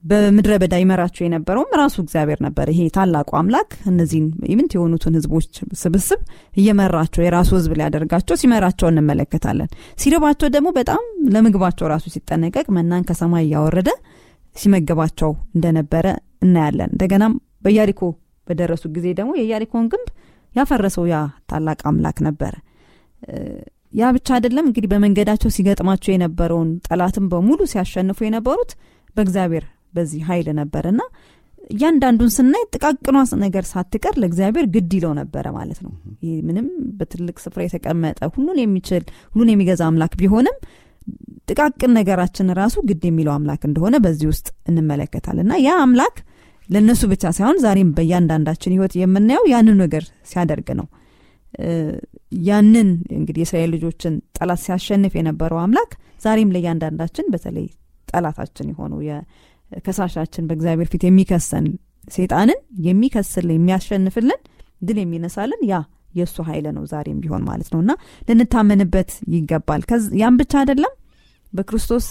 [0.07, 5.49] በምድረ በዳ ይመራቸው የነበረውም ራሱ እግዚአብሔር ነበር። ይሄ ታላቁ አምላክ እነዚህን ይምንት የሆኑትን ህዝቦች
[5.81, 6.21] ስብስብ
[6.53, 9.69] እየመራቸው የራሱ ህዝብ ሊያደርጋቸው ሲመራቸው እንመለከታለን።
[10.01, 11.03] ሲርባቸው ደግሞ በጣም
[11.35, 13.89] ለምግባቸው ራሱ ሲጠነቀቅ መናን ከሰማይ እያወረደ
[14.55, 16.05] ሲመገባቸው እንደነበረ
[16.43, 17.33] እናያለን። እንደገናም
[17.65, 18.01] በያሪኮ
[18.47, 20.09] በደረሱ ጊዜ ደግሞ የያሪኮን ግንብ
[20.51, 21.17] ያፈረሰው ያ
[21.49, 22.53] ታላቅ አምላክ ነበረ።
[23.93, 28.71] ያ ብቻ አይደለም እንግዲህ በመንገዳቸው ሲገጥማቸው የነበረውን ጠላትን በሙሉ ሲያሸንፉ የነበሩት
[29.15, 29.65] በእግዚአብሔር
[29.97, 31.01] በዚህ ኃይል ነበር እና
[31.69, 35.91] እያንዳንዱን ስናይ ጥቃቅኗ ነገር ሳትቀር ለእግዚአብሔር ግድ ይለው ነበረ ማለት ነው።
[36.25, 36.67] ይህ ምንም
[36.99, 40.57] በትልቅ ስፍራ የተቀመጠ ሁሉን የሚችል ሁሉን የሚገዛ አምላክ ቢሆንም
[41.49, 46.15] ጥቃቅን ነገራችን ራሱ ግድ የሚለው አምላክ እንደሆነ በዚህ ውስጥ እንመለከታል እና ያ አምላክ
[46.69, 50.87] ለእነሱ ብቻ ሳይሆን ዛሬም በእያንዳንዳችን ህይወት የምናየው ያንን ነገር ሲያደርግ ነው።
[52.47, 57.67] ያንን እንግዲህ የእስራኤል ልጆችን ጠላት ሲያሸንፍ የነበረው አምላክ ዛሬም ለእያንዳንዳችን በተለይ
[58.07, 58.99] ጠላታችን የሆነው
[59.85, 61.65] ከሳሻችን በእግዚአብሔር ፊት የሚከሰን
[62.11, 64.39] ሴጣንን የሚከስልን የሚያሸንፍልን
[64.81, 65.75] ድል የሚነሳልን ያ
[66.13, 67.91] የእሱ ኃይል ነው ዛሬም ቢሆን ማለት ነው። እና
[68.29, 69.81] ልንታመንበት ይገባል።
[70.21, 70.93] ያም ብቻ አይደለም።
[71.53, 72.05] በክርስቶስ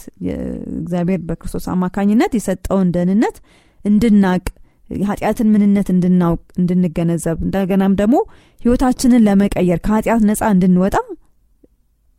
[0.77, 3.37] እግዚአብሔር በክርስቶስ አማካኝነት የሰጠውን ደህንነት
[3.85, 4.45] እንድናቅ
[4.95, 8.17] የኃጢአትን ምንነት እንድናውቅ እንድንገነዘብ እንደገናም ደግሞ
[8.61, 10.97] ህይወታችንን ለመቀየር ከኃጢአት ነፃ እንድንወጣ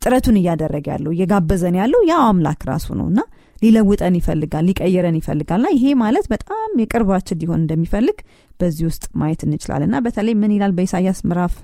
[0.02, 3.20] ጥረቱን እያደረገ ያለው እየጋበዘን ያለው ያው አምላክ ራሱ ነው። እና
[3.62, 8.18] ሊለውጠን ይፈልጋል ሊቀይረን ይፈልጋል። ና ይሄ ማለት በጣም የቅርባችን ሊሆን እንደሚፈልግ
[8.60, 11.54] በዚህ ውስጥ ማየት እንችላለን። እና በተለይ ምን ይላል በኢሳያስ ምዕራፍ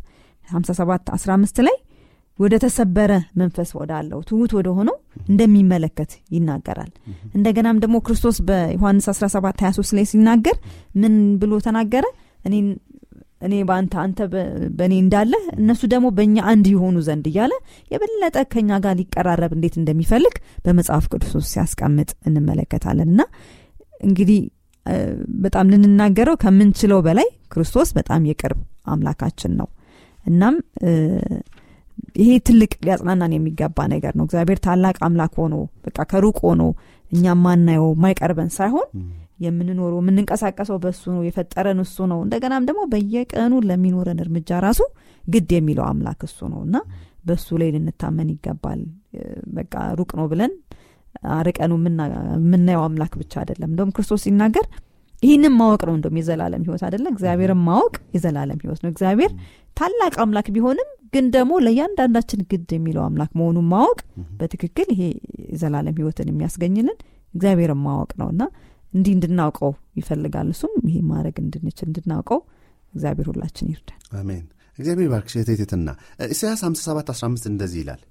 [0.49, 1.77] 57 15 ላይ?
[2.39, 4.97] ወደ ተሰበረ መንፈስ ወዳለው ትውት ወደ ሆነው
[5.29, 6.91] እንደሚመለከት ይናገራል።
[7.37, 10.57] እንደገናም ደግሞ ክርስቶስ በዮሐንስ 17 23 ላይ ሲናገር
[10.95, 12.07] ምን ብሎ ተናገረ
[13.41, 14.19] እኔ በአንተ አንተ
[14.77, 17.53] በእኔ እንዳለ እነሱ ደግሞ በእኛ አንድ የሆኑ ዘንድ እያለ
[17.91, 20.35] የበለጠ ከኛ ጋር ሊቀራረብ እንዴት እንደሚፈልግ
[20.67, 23.23] በመጽሐፍ ቅዱስ ሲያስቀምጥ እንመለከታለን። እና
[24.01, 24.41] እንግዲህ
[25.45, 28.61] በጣም ልንናገረው ከምንችለው በላይ ክርስቶስ በጣም የቅርብ
[28.95, 29.69] አምላካችን ነው።
[30.25, 30.57] እናም
[32.21, 36.63] ይሄ ትልቅ ሊያጽናናን የሚገባ ነገር ነው። እግዚአብሔር ታላቅ አምላክ ሆኖ በቃ ከሩቅ ሆኖ
[37.13, 38.89] እኛ ማናየው ማይቀርበን ሳይሆን
[39.39, 44.83] የምንኖረው የምንንቀሳቀሰው በሱ ነው የፈጠረን እሱ ነው። እንደገናም ደግሞ በየቀኑ ለሚኖረን እርምጃ ራሱ
[45.25, 46.77] ግድ የሚለው አምላክ እሱ ነው እና
[47.25, 48.81] በሱ ላይ ልንታመን ይገባል።
[49.57, 50.53] በቃ ሩቅ ነው ብለን
[51.35, 54.67] አርቀኑ የምናየው አምላክ ብቻ አይደለም። እንደውም ክርስቶስ ሲናገር
[55.23, 57.05] ይህንም ማወቅ ነው እንደም የዘላለም ህይወት አይደለ?
[57.13, 59.33] እግዚአብሔርን ማወቅ የዘላለም ህይወት ነው። እግዚአብሔር
[59.77, 63.99] ታላቅ አምላክ ቢሆንም ግን ደግሞ ለእያንዳንዳችን ግድ የሚለው አምላክ መሆኑን ማወቅ
[64.41, 65.03] በትክክል ይሄ
[65.53, 66.99] የዘላለም ህይወትን የሚያስገኝልን
[67.35, 68.43] እግዚአብሔርን ማወቅ ነው እና
[68.95, 72.41] እንዲህ እንድናውቀው ይፈልጋል። እሱም ይሄ ማድረግ እንድንችል እንድናውቀው
[72.95, 74.45] እግዚአብሔር ሁላችን ይርዳል አሜን።
[74.79, 75.89] እግዚአብሔር ባርክሽ ቴቴትና
[76.29, 78.03] ኢሳያስ 57 15 እንደዚህ ይላል።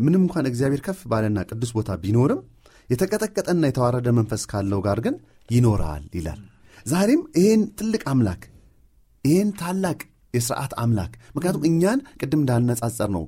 [0.00, 2.40] ምንም እንኳን እግዚአብሔር ከፍ ባለና ቅዱስ ቦታ ቢኖርም
[2.90, 5.14] የተቀጠቀጠና የተዋረደ መንፈስ ካለው ጋር ግን
[5.48, 6.40] ይኖራል ይላል።
[6.86, 8.42] ዛሬም ይህን ትልቅ አምላክ
[9.24, 9.98] ይህን ታላቅ
[10.34, 13.24] የስርዓት አምላክ ምክንያቱም እኛን ቅድም እንዳነጻጸርነው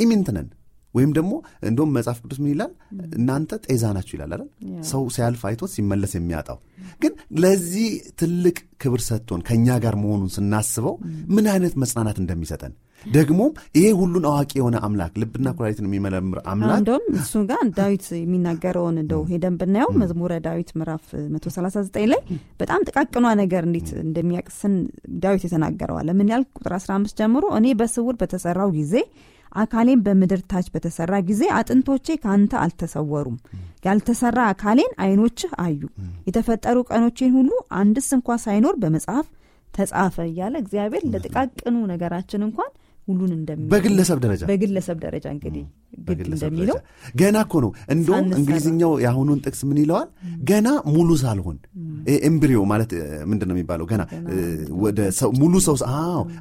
[0.00, 0.48] ኢምንት ነን
[0.94, 1.32] ወይም ደግሞ
[1.68, 2.72] እንደውም መጽሐፍ ቅዱስ ምን ይላል?
[3.18, 4.48] እናንተ ጤዛ ናችሁ ይላል አይደል?
[4.90, 6.58] ሰው ሲያልፍ አይቶት ሲመለስ የሚያጣው።
[7.02, 7.88] ግን ለዚህ
[8.20, 10.96] ትልቅ ክብር ሰጥቶን ከእኛ ጋር መሆኑን ስናስበው
[11.34, 12.74] ምን አይነት መጽናናት እንደሚሰጠን።
[13.10, 18.96] ደግሞም ይሄ ሁሉን አዋቂ የሆነ አምላክ ልብና ኩላሊትን የሚመረምር አምላክ እንደውም እሱ ጋር ዳዊት የሚናገረውን
[19.02, 22.20] እንደው ሄደን ብናየው መዝሙረ ዳዊት ምዕራፍ 139 ላይ
[22.60, 24.74] በጣም ጥቃቅኗ ነገር እንዴት እንደሚያቅስን
[25.24, 28.94] ዳዊት የተናገረዋለ ምን ያህል ቁጥር 15 ጀምሮ እኔ በስውር በተሰራው ጊዜ
[29.52, 33.36] አካሌን በምድር ታች በተሰራ ጊዜ አጥንቶቼ ከአንተ አልተሰወሩም።
[33.84, 35.80] ያልተሰራ አካሌን አይኖችህ አዩ።
[36.28, 39.26] የተፈጠሩ ቀኖቼን ሁሉ አንድስ እንኳ ሳይኖር በመጽሐፍ
[39.68, 42.70] ተጻፈ እያለ እግዚአብሔር ለጥቃቅኑ ነገራችን እንኳን
[43.08, 44.42] ሁሉን እንደሚ በግለሰብ ደረጃ?
[44.50, 45.64] በግለሰብ ደረጃ እንግዲህ
[46.08, 46.76] ግድ እንደሚለው
[47.20, 50.08] ገና እኮ ነው። እንደውም እንግሊዝኛው የአሁኑን ጥቅስ ምን ይለዋል?
[50.50, 51.56] ገና ሙሉ ሳልሆን።
[52.28, 52.92] ኤምብሪዮ ማለት
[53.30, 53.86] ምንድን ነው የሚባለው?
[53.92, 54.02] ገና
[54.84, 55.76] ወደ ሰው ሙሉ ሰው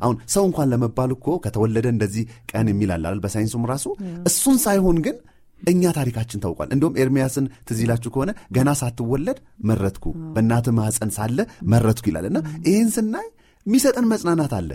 [0.01, 3.87] አሁን ሰው እንኳን ለመባል እኮ ከተወለደ እንደዚህ ቀን የሚላል በሳይንሱም ራሱ
[4.25, 5.17] እሱን ሳይሆን ግን
[5.61, 11.39] እኛ ታሪካችን ታውቋል። እንደውም ኤርሚያስን ትዚላችሁ ከሆነ ገና ሳትወለድ መረትኩ በእናት ማህፀን ሳለ
[11.73, 13.27] መረትኩ ይላል። እና ይህን ስናይ
[13.65, 14.69] የሚሰጠን መጽናናት አለ።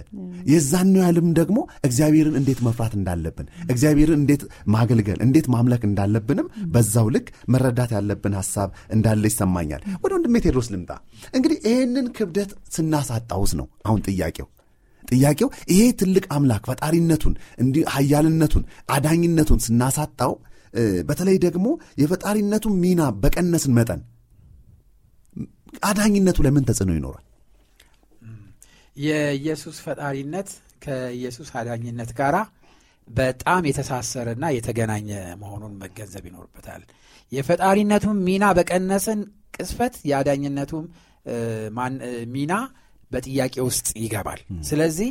[0.50, 4.42] የዛን ያህልም ደግሞ እግዚአብሔርን እንዴት መፍራት እንዳለብን እግዚአብሔርን እንዴት
[4.74, 10.90] ማገልገል እንዴት ማምለክ እንዳለብንም በዛው ልክ መረዳት ያለብን ሀሳብ እንዳለ ይሰማኛል። ወደ ወንድሜ ቴድሮስ ልምጣ።
[11.34, 14.48] እንግዲህ ይህንን ክብደት ስናሳጣውስ ነው አሁን ጥያቄው።
[15.12, 20.32] ጥያቄው ይሄ ትልቅ አምላክ ፈጣሪነቱን እንዲህ ሀያልነቱን አዳኝነቱን ስናሳጣው
[21.08, 21.66] በተለይ ደግሞ
[22.00, 24.00] የፈጣሪነቱን ሚና በቀነስን መጠን
[25.82, 27.22] አዳኝነቱ ለምን ተጽዕኖ ይኖራል
[28.96, 30.48] የኢየሱስ ፈጣሪነት
[30.84, 32.36] ከኢየሱስ አዳኝነት ጋር
[33.08, 35.08] በጣም የተሳሰረና የተገናኘ
[35.42, 36.82] መሆኑን መገንዘብ ይኖርበታል።
[37.32, 39.20] የፈጣሪነቱም ሚና በቀነስን
[39.56, 40.84] ቅስፈት የአዳኝነቱም
[42.34, 42.52] ሚና
[43.10, 45.10] በጥያቄ ውስጥ ይገባል። ስለዚህ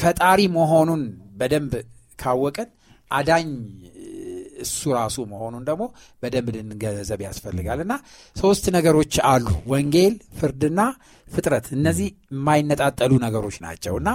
[0.00, 1.02] ፈጣሪ መሆኑን
[1.38, 1.72] በደንብ
[2.18, 2.68] ካወቅን
[3.10, 3.48] አዳኝ
[4.60, 5.82] እሱ ራሱ መሆኑን ደግሞ
[6.22, 7.94] በደንብ ልንገነዘብ ያስፈልጋል። እና
[8.36, 10.80] ሶስት ነገሮች አሉ። ወንጌል ፍርድና
[11.26, 14.10] ፍጥረት። እነዚህ የማይነጣጠሉ ነገሮች ናቸው። እና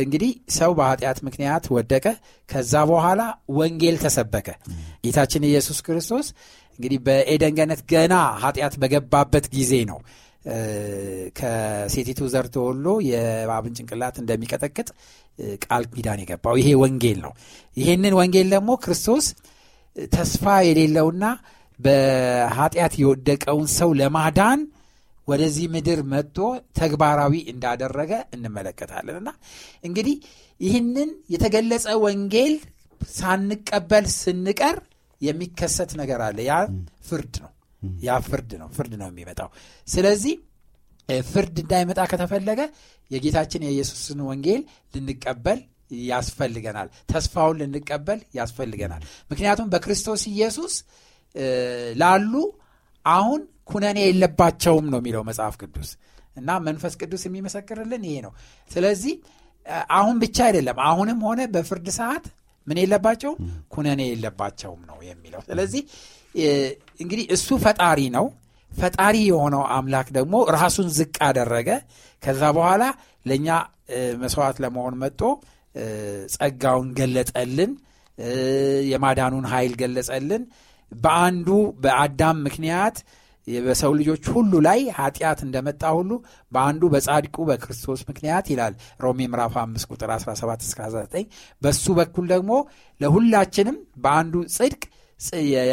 [0.00, 2.04] እንግዲህ ሰው በኃጢአት ምክንያት ወደቀ።
[2.48, 3.22] ከዛ በኋላ
[3.56, 4.48] ወንጌል ተሰበከ።
[5.04, 6.28] ጌታችን ኢየሱስ ክርስቶስ
[6.78, 7.54] እንግዲህ በኤደን
[7.92, 9.98] ገና ኃጢአት በገባበት ጊዜ ነው።
[11.38, 14.88] ከሴቲቱ ዘር ተወሎ የእባብን ጭንቅላት እንደሚቀጠቅጥ
[15.64, 17.32] ቃል ኪዳን የገባው ይሄ ወንጌል ነው።
[17.76, 19.26] ይሄንን ወንጌል ደግሞ ክርስቶስ
[19.96, 21.24] ተስፋ የሌለውና
[21.78, 24.60] በኃጢአት የወደቀውን ሰው ለማዳን
[25.28, 26.38] ወደዚህ ምድር መጥቶ
[26.78, 29.30] ተግባራዊ እንዳደረገ እንመለከታለን። እና
[29.84, 30.16] እንግዲህ
[30.60, 32.54] ይህንን የተገለጸ ወንጌል
[33.00, 34.76] ሳንቀበል ስንቀር
[35.20, 36.54] የሚከሰት ነገር አለ። ያ
[37.08, 37.50] ፍርድ ነው።
[38.02, 39.48] ያ ፍርድ ነው። ፍርድ ነው የሚመጣው።
[39.88, 40.34] ስለዚህ
[41.28, 42.60] ፍርድ እንዳይመጣ ከተፈለገ
[43.10, 44.60] የጌታችን የኢየሱስን ወንጌል
[44.94, 45.60] ልንቀበል
[46.08, 50.74] ያስፈልገናል። ተስፋውን ልንቀበል ያስፈልገናል። ምክንያቱም በክርስቶስ ኢየሱስ
[51.96, 52.32] ላሉ
[53.04, 55.90] አሁን ኩነኔ የለባቸውም ነው የሚለው መጽሐፍ ቅዱስ።
[56.36, 58.32] እና መንፈስ ቅዱስ የሚመሰክርልን ይሄ ነው።
[58.70, 59.14] ስለዚህ
[59.96, 62.24] አሁን ብቻ አይደለም። አሁንም ሆነ በፍርድ ሰዓት
[62.66, 63.38] ምን የለባቸውም?
[63.68, 65.82] ኩነኔ የለባቸውም ነው የሚለው። ስለዚህ
[67.02, 68.26] እንግዲህ እሱ ፈጣሪ ነው።
[68.72, 71.68] ፈጣሪ የሆነው አምላክ ደግሞ ራሱን ዝቅ አደረገ።
[72.22, 72.82] ከዛ በኋላ
[73.26, 73.48] ለእኛ
[74.22, 75.22] መስዋዕት ለመሆን መጥቶ
[76.34, 77.72] ጸጋውን ገለጠልን
[78.90, 80.42] የማዳኑን ኃይል ገለጸልን።
[80.92, 81.48] በአንዱ
[81.82, 82.96] በአዳም ምክንያት
[83.46, 86.10] በሰው ልጆች ሁሉ ላይ ኃጢአት እንደመጣ ሁሉ
[86.52, 91.24] በአንዱ በጻድቁ በክርስቶስ ምክንያት ይላል ሮሜ ምዕራፍ 5 ቁጥር 17 እስከ 19
[91.62, 92.52] በሱ በኩል ደግሞ
[93.00, 94.82] ለሁላችንም በአንዱ ጽድቅ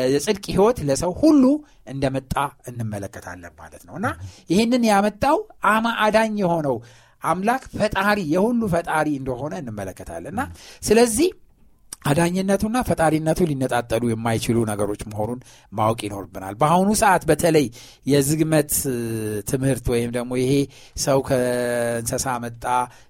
[0.08, 1.44] የጽድቅ ህይወት ለሰው ሁሉ
[1.88, 2.34] እንደመጣ
[2.70, 4.08] እንመለከታለን ማለት ነው። እና
[4.50, 5.38] ይህንን ያመጣው
[5.72, 6.76] አማ አዳኝ የሆነው
[7.24, 10.44] አምላክ ፈጣሪ የሁሉ ፈጣሪ እንደሆነ እንመለከታለን። እና
[10.84, 11.30] ስለዚህ
[12.02, 15.40] አዳኝነቱና ፈጣሪነቱ ሊነጣጠሉ የማይችሉ ነገሮች መሆኑን
[15.74, 17.66] ማወቅ ይኖርብናል። በአሁኑ ሰዓት በተለይ
[18.06, 18.72] የዝግመት
[19.52, 20.54] ትምህርት ወይም ደግሞ ይሄ
[21.04, 22.64] ሰው ከእንሰሳ መጣ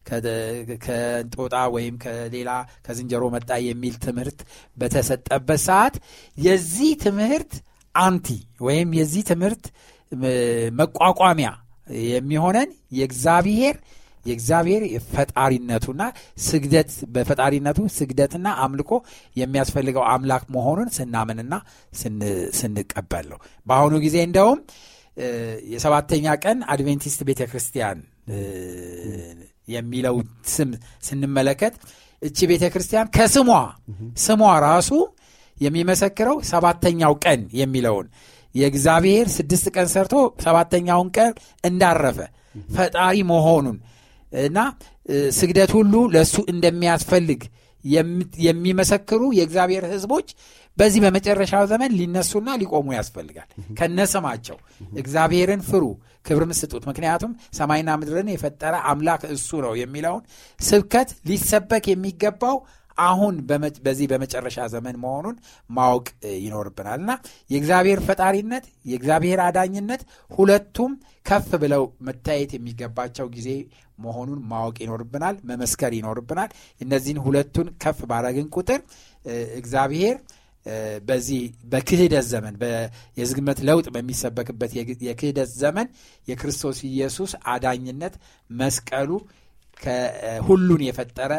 [0.08, 2.52] ከእንጦጣ ወይም ከሌላ
[2.88, 4.42] ከዝንጀሮ መጣ የሚል ትምህርት
[4.78, 5.98] በተሰጠበት ሰዓት
[6.38, 7.54] የዚህ ትምህርት
[7.96, 8.28] አንቲ
[8.62, 9.64] ወይም የዚህ ትምህርት
[10.80, 11.50] መቋቋሚያ
[12.10, 13.76] የሚሆነን የእግዚአብሔር
[14.26, 16.02] የእግዚአብሔር ፈጣሪነቱና
[16.44, 18.92] ስግደት በፈጣሪነቱ ስግደትና አምልኮ
[19.36, 21.54] የሚያስፈልገው አምላክ መሆኑን ስናምንና
[22.60, 24.60] ስንቀበል ነው። በአሁኑ ጊዜ እንደውም
[25.72, 27.98] የሰባተኛ ቀን አድቬንቲስት ቤተ ክርስቲያን
[29.68, 30.16] የሚለው
[30.54, 30.70] ስም
[31.08, 31.74] ስንመለከት
[32.22, 33.50] እቺ ቤተ ክርስቲያን ከስሟ
[34.24, 34.92] ስሟ ራሱ
[35.58, 38.08] የሚመሰክረው ሰባተኛው ቀን የሚለውን
[38.56, 41.32] የእግዚአብሔር ስድስት ቀን ሰርቶ ሰባተኛውን ቀን
[41.64, 42.20] እንዳረፈ
[42.76, 43.78] ፈጣሪ መሆኑን
[44.42, 44.60] እና
[45.38, 47.42] ስግደት ሁሉ ለእሱ እንደሚያስፈልግ
[48.46, 50.28] የሚመሰክሩ የእግዚአብሔር ህዝቦች
[50.78, 53.48] በዚህ በመጨረሻው ዘመን ሊነሱና ሊቆሙ ያስፈልጋል።
[53.80, 54.58] ከነስማቸው
[54.98, 55.84] እግዚአብሔርን ፍሩ
[56.26, 60.24] ክብርም ስጡት። ምክንያቱም ሰማይና ምድርን የፈጠረ አምላክ እሱ ነው የሚለውን
[60.60, 62.58] ስብከት ሊሰበክ የሚገባው
[63.02, 63.36] አሁን
[63.86, 65.36] በዚህ በመጨረሻ ዘመን መሆኑን
[65.70, 66.08] ማወቅ
[66.40, 67.02] ይኖርብናል
[67.50, 70.92] የእግዚአብሔር ፈጣሪነት የእግዚአብሔር አዳኝነት ሁለቱም
[71.26, 73.50] ከፍ ብለው መታየት የሚገባቸው ጊዜ
[74.00, 78.82] መሆኑን ማወቅ ይኖርብናል መመስከር ይኖርብናል። እነዚህን ሁለቱን ከፍ ባረግን ቁጥር
[79.60, 80.18] እግዚአብሔር
[81.06, 82.56] በዚህ በክህደት ዘመን
[83.18, 84.72] የዝግመት ለውጥ በሚሰበክበት
[85.08, 85.88] የክህደት ዘመን
[86.28, 88.16] የክርስቶስ ኢየሱስ አዳኝነት
[88.50, 89.10] መስቀሉ
[90.48, 91.34] ሁሉን የፈጠረ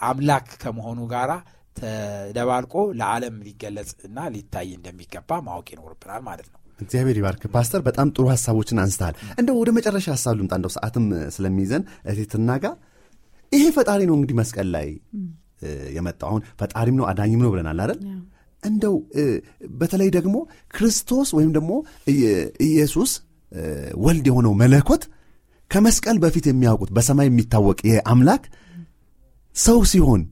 [0.00, 1.30] አምላክ ከመሆኑ ጋር
[1.76, 8.24] ተደባልቆ ለዓለም ሊገለጽ እና ሊታይ እንደሚገባ ማወቅ ይኖርብናል ማለት ነው። እግዚአብሔር ይባርክ። ፓስተር በጣም ጥሩ
[8.32, 12.74] ሀሳቦችን አንስተሃል። እንደው ወደ መጨረሻ ሀሳብ ልምጣ። እንደው ሰዓትም ስለሚይዘን እቴትና ጋር
[13.52, 14.88] ይሄ ፈጣሪ ነው እንግዲህ መስቀል ላይ
[15.96, 17.98] የመጣው። አሁን ፈጣሪም ነው አዳኝም ነው ብለናል አይደል?
[18.62, 18.94] እንደው
[19.80, 20.36] በተለይ ደግሞ
[20.74, 21.72] ክርስቶስ ወይም ደግሞ
[22.66, 23.12] ኢየሱስ
[24.04, 25.02] ወልድ የሆነው መለኮት
[25.70, 28.42] ከመስቀል በፊት የሚያውቁት በሰማይ የሚታወቅ ይሄ አምላክ
[29.56, 30.22] ሰው ሲሆን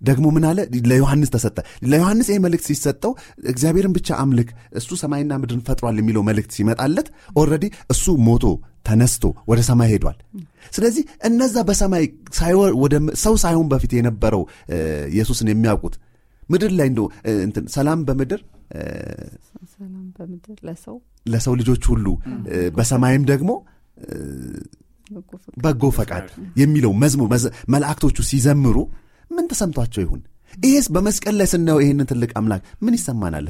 [0.00, 0.58] ደግሞ ምን አለ?
[0.90, 1.56] ለዮሐንስ ተሰጠ።
[1.90, 3.12] ለዮሐንስ ይህ መልእክት ሲሰጠው
[3.52, 7.08] እግዚአብሔርን ብቻ አምልክ እሱ ሰማይና ምድርን ፈጥሯል የሚለው መልእክት ሲመጣለት
[7.40, 8.44] already እሱ ሞቶ
[8.86, 10.18] ተነስቶ ወደ ሰማይ ሄዷል።
[10.72, 12.04] ስለዚህ እነዛ በሰማይ
[13.24, 14.42] ሰው ሳይሆን በፊት የነበረው
[15.12, 15.96] ኢየሱስን የሚያውቁት
[16.50, 16.88] ምድር ላይ
[17.44, 18.40] እንደ ሰላም በምድር
[21.26, 22.06] ለሰው ልጆች ሁሉ
[22.76, 23.50] በሰማይም ደግሞ
[25.64, 26.26] በጎ ፈቃድ
[26.60, 27.28] የሚለው መዝሙር
[27.74, 28.76] መላእክቶቹ ሲዘምሩ
[29.30, 30.20] ምን ተሰምቷቸው ይሁን?
[30.62, 33.46] ይሄስ በመስቀል ላይ ስናየው ይህንን ትልቅ አምላክ ምን ይሰማናል?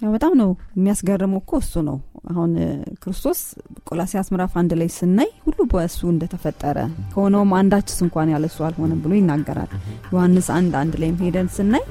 [0.00, 1.96] ያው በጣም ነው የሚያስገርመው እኮ እሱ ነው።
[2.30, 2.52] አሁን
[3.02, 3.40] ክርስቶስ
[3.88, 6.78] ቆላሲያስ ምዕራፍ አንድ ላይ ስናይ ሁሉ በእሱ እንደተፈጠረ
[7.12, 9.70] ከሆነውም አንዳችስ እንኳን ያለሱ አልሆነም ብሎ ይናገራል።
[10.12, 11.84] ዮሐንስ አንድ አንድ ላይም ሄደን ስናይ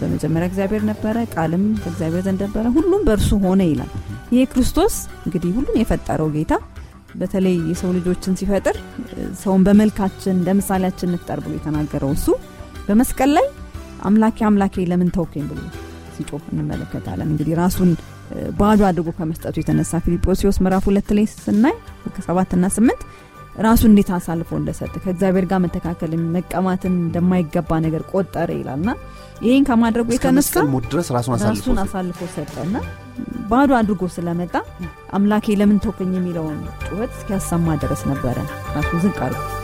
[0.00, 3.90] በመጀመሪያ እግዚአብሔር ነበረ ቃልም በእግዚአብሔር ዘንድ ነበረ ሁሉም በእርሱ ሆነ ይላል።
[4.32, 4.94] ይሄ ክርስቶስ
[5.26, 6.52] እንግዲህ ሁሉን የፈጠረው ጌታ
[7.14, 8.76] በተለይ የሰው ልጆችን ሲፈጥር
[9.42, 12.26] ሰውን በመልካችን እንደ ምሳሌያችን ንፍጠር ብሎ የተናገረው እሱ
[12.86, 13.46] በመስቀል ላይ
[14.02, 15.60] አምላኬ አምላኬ ለምን ተውከኝ ብሎ
[16.16, 17.90] ሲጮህ እንመለከታለን። እንግዲህ ራሱን
[18.58, 21.74] ባዶ አድርጎ ከመስጠቱ የተነሳ ፊልጶስዎስ ምዕራፍ ሁለት ላይ ስናይ
[22.14, 23.02] ከሰባትና ስምንት
[23.58, 28.90] ራሱ እንዴት አሳልፎ እንደሰጠ ከእግዚአብሔር ጋር መተካከል መቀማትን እንደማይገባ ነገር ቆጠረ ይላልና
[29.46, 30.54] ይህን ከማድረጉ የተነሳ
[31.48, 32.74] ራሱን አሳልፎ ሰጠና
[33.50, 34.54] ባዶ አድርጎ ስለመጣ
[35.16, 38.36] አምላኬ ለምን ተውከኝ የሚለውን ጩኸት እስኪያሰማ ድረስ ነበረ።
[38.76, 39.61] ራሱ ዝቅ አድርጎ